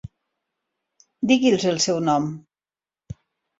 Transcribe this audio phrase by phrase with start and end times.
[1.33, 2.29] Digui'ls el seu nom?